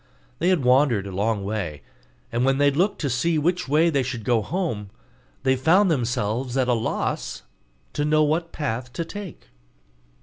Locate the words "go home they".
4.23-5.55